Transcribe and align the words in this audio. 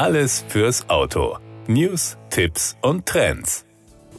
Alles 0.00 0.42
fürs 0.48 0.88
Auto. 0.88 1.36
News, 1.66 2.16
Tipps 2.30 2.74
und 2.80 3.04
Trends. 3.04 3.66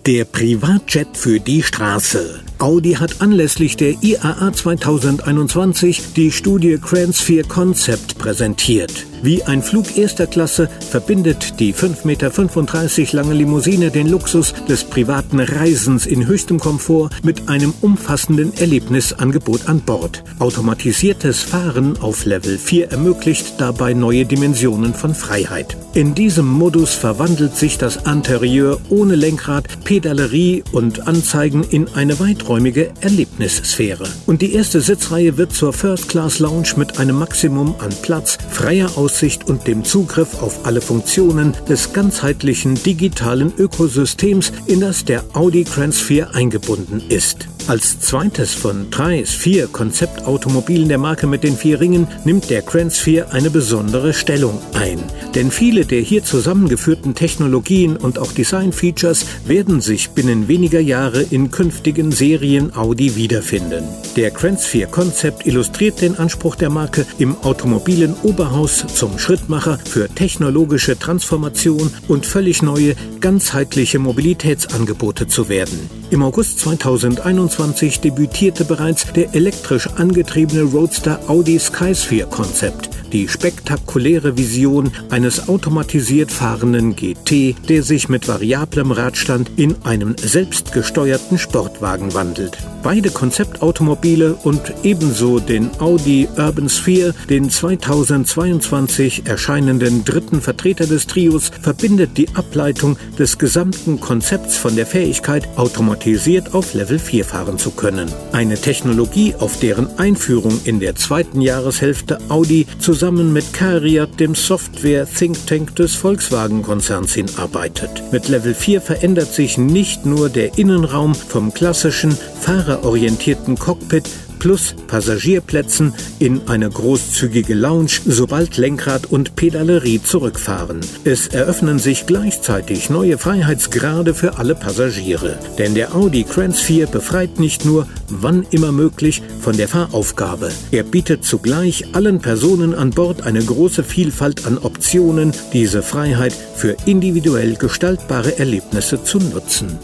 Der 0.06 0.26
Privatjet 0.26 1.18
für 1.18 1.40
die 1.40 1.64
Straße. 1.64 2.42
Audi 2.62 2.94
hat 2.94 3.22
anlässlich 3.22 3.76
der 3.76 4.04
IAA 4.04 4.54
2021 4.54 6.14
die 6.16 6.32
Studie 6.32 6.78
Cransphere 6.78 7.48
Concept 7.48 8.20
präsentiert. 8.20 9.08
Wie 9.24 9.44
ein 9.44 9.62
Flug 9.62 9.98
erster 9.98 10.26
Klasse 10.26 10.68
verbindet 10.90 11.60
die 11.60 11.74
5,35 11.74 12.06
Meter 12.06 13.18
lange 13.18 13.34
Limousine 13.36 13.92
den 13.92 14.10
Luxus 14.10 14.54
des 14.68 14.84
privaten 14.84 15.40
Reisens 15.40 16.08
in 16.08 16.26
höchstem 16.26 16.60
Komfort 16.60 17.10
mit 17.22 17.48
einem 17.48 17.74
umfassenden 17.82 18.52
Erlebnisangebot 18.58 19.68
an 19.68 19.82
Bord. 19.82 20.24
Automatisiertes 20.40 21.42
Fahren 21.42 21.98
auf 22.02 22.26
Level 22.26 22.58
4 22.58 22.92
ermöglicht 22.92 23.60
dabei 23.60 23.94
neue 23.94 24.26
Dimensionen 24.26 24.96
von 24.96 25.14
Freiheit. 25.14 25.78
In 25.94 26.16
diesem 26.16 26.48
Modus 26.48 26.96
verwandelt 26.96 27.56
sich 27.56 27.78
das 27.78 27.98
Interieur 27.98 28.80
ohne 28.90 29.16
Lenkrad, 29.16 29.84
Pedalerie 29.84 30.64
und 30.72 31.08
Anzeigen 31.08 31.64
in 31.64 31.90
eine 31.94 32.20
weiträumige 32.52 32.92
Erlebnissphäre. 33.00 34.08
Und 34.26 34.42
die 34.42 34.54
erste 34.54 34.82
Sitzreihe 34.82 35.38
wird 35.38 35.54
zur 35.54 35.72
First 35.72 36.10
Class 36.10 36.40
Lounge 36.40 36.74
mit 36.76 37.00
einem 37.00 37.18
Maximum 37.18 37.76
an 37.80 37.92
Platz, 38.02 38.38
freier 38.50 38.98
Aus 38.98 39.12
Aussicht 39.12 39.48
und 39.48 39.68
dem 39.68 39.84
Zugriff 39.84 40.42
auf 40.42 40.66
alle 40.66 40.80
Funktionen 40.82 41.54
des 41.68 41.92
ganzheitlichen 41.92 42.76
digitalen 42.76 43.52
Ökosystems, 43.58 44.52
in 44.68 44.80
das 44.80 45.06
der 45.06 45.24
Audi 45.34 45.64
Transfer 45.64 46.34
eingebunden 46.34 47.02
ist. 47.10 47.48
Als 47.68 48.00
zweites 48.00 48.54
von 48.54 48.90
drei, 48.90 49.24
vier 49.24 49.68
Konzeptautomobilen 49.68 50.90
der 50.90 50.98
Marke 50.98 51.28
mit 51.28 51.44
den 51.44 51.56
vier 51.56 51.80
Ringen 51.80 52.08
nimmt 52.26 52.50
der 52.50 52.64
Grand 52.64 52.92
Sphere 52.92 53.32
eine 53.32 53.50
besondere 53.50 54.14
Stellung 54.14 54.60
ein. 54.74 55.00
Denn 55.36 55.52
viele 55.52 55.86
der 55.86 56.02
hier 56.02 56.24
zusammengeführten 56.24 57.16
Technologien 57.16 57.96
und 57.96 58.20
auch 58.20 58.32
Designfeatures 58.32 59.26
werden 59.46 59.80
sich 59.80 60.10
binnen 60.10 60.48
weniger 60.48 60.80
Jahre 60.80 61.22
in 61.22 61.52
künftigen 61.52 62.12
Serien 62.12 62.76
Audi 62.76 63.16
wiederfinden. 63.16 63.84
Der 64.18 64.32
Grand 64.32 64.60
Sphere 64.60 64.90
Concept 64.90 65.46
illustriert 65.46 66.02
den 66.02 66.18
Anspruch 66.18 66.56
der 66.56 66.70
Marke, 66.70 67.06
im 67.20 67.38
automobilen 67.38 68.16
Oberhaus 68.24 68.84
zum 68.94 69.20
Schrittmacher 69.20 69.78
für 69.86 70.10
technologische 70.10 70.98
Transformation 70.98 71.94
und 72.08 72.26
völlig 72.26 72.62
neue, 72.64 72.96
ganzheitliche 73.20 74.00
Mobilitätsangebote 74.00 75.28
zu 75.28 75.48
werden. 75.48 76.01
Im 76.12 76.24
August 76.24 76.60
2021 76.60 78.02
debütierte 78.02 78.66
bereits 78.66 79.14
der 79.14 79.34
elektrisch 79.34 79.88
angetriebene 79.96 80.64
Roadster 80.64 81.22
Audi 81.28 81.58
Skysphere 81.58 82.28
Concept 82.28 82.91
die 83.12 83.28
spektakuläre 83.28 84.38
Vision 84.38 84.92
eines 85.10 85.50
automatisiert 85.50 86.32
fahrenden 86.32 86.96
GT, 86.96 87.56
der 87.68 87.84
sich 87.84 88.10
mit 88.10 88.28
variablem 88.28 88.92
Radstand 88.92 89.52
in 89.58 89.76
einem 89.84 90.16
selbstgesteuerten 90.18 91.38
Sportwagen 91.38 92.14
wandelt. 92.14 92.58
Beide 92.84 93.12
Konzeptautomobile 93.12 94.34
und 94.34 94.74
ebenso 94.84 95.40
den 95.40 95.70
Audi 95.80 96.28
Urban 96.38 96.70
Sphere, 96.70 97.14
den 97.30 97.50
2022 97.50 99.28
erscheinenden 99.28 100.04
dritten 100.04 100.42
Vertreter 100.42 100.88
des 100.88 101.06
Trios, 101.06 101.52
verbindet 101.62 102.18
die 102.18 102.30
Ableitung 102.34 102.98
des 103.20 103.38
gesamten 103.38 104.00
Konzepts 104.00 104.58
von 104.58 104.76
der 104.76 104.88
Fähigkeit, 104.88 105.48
automatisiert 105.58 106.56
auf 106.56 106.74
Level 106.74 106.98
4 106.98 107.26
fahren 107.26 107.60
zu 107.60 107.72
können. 107.72 108.12
Eine 108.32 108.56
Technologie, 108.56 109.36
auf 109.38 109.60
deren 109.60 110.00
Einführung 110.00 110.60
in 110.64 110.80
der 110.80 110.96
zweiten 110.96 111.42
Jahreshälfte 111.42 112.18
Audi 112.30 112.66
zusammen 112.80 113.01
zusammen 113.02 113.34
mit 113.34 113.52
Cariat, 113.52 114.20
dem 114.20 114.36
Software-Think 114.36 115.48
Tank 115.48 115.76
des 115.76 115.96
Volkswagen-Konzerns, 115.96 117.16
hinarbeitet. 117.16 118.04
Mit 118.12 118.30
Level 118.30 118.54
4 118.54 118.80
verändert 118.80 119.34
sich 119.34 119.58
nicht 119.58 120.06
nur 120.06 120.30
der 120.30 120.60
Innenraum 120.60 121.16
vom 121.16 121.52
klassischen, 121.52 122.12
fahrerorientierten 122.12 123.58
Cockpit 123.58 124.08
plus 124.42 124.74
Passagierplätzen 124.88 125.94
in 126.18 126.48
eine 126.48 126.68
großzügige 126.68 127.54
Lounge, 127.54 128.02
sobald 128.08 128.58
Lenkrad 128.58 129.06
und 129.06 129.36
Pedalerie 129.36 130.02
zurückfahren. 130.02 130.82
Es 131.04 131.28
eröffnen 131.28 131.78
sich 131.78 132.08
gleichzeitig 132.08 132.90
neue 132.90 133.20
Freiheitsgrade 133.20 134.16
für 134.16 134.40
alle 134.40 134.56
Passagiere. 134.56 135.38
Denn 135.60 135.76
der 135.76 135.94
Audi 135.94 136.26
4 136.26 136.88
befreit 136.88 137.40
nicht 137.40 137.66
nur, 137.66 137.88
wann 138.10 138.44
immer 138.50 138.72
möglich, 138.72 139.22
von 139.40 139.56
der 139.56 139.68
Fahraufgabe. 139.68 140.50
Er 140.72 140.84
bietet 140.84 141.24
zugleich 141.24 141.94
allen 141.94 142.20
Personen 142.20 142.74
an 142.74 142.90
Bord 142.90 143.22
eine 143.22 143.44
große 143.44 143.84
Vielfalt 143.84 144.48
an 144.48 144.58
Optionen, 144.58 145.34
diese 145.54 145.84
Freiheit 145.84 146.34
für 146.34 146.76
individuell 146.86 147.58
gestaltbare 147.58 148.40
Erlebnisse 148.40 149.04
zu 149.04 149.20
nutzen. 149.20 149.78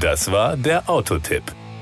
Das 0.00 0.30
war 0.30 0.56
der 0.56 0.88
Autotipp. 0.88 1.42